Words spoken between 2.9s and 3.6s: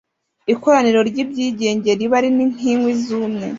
zumye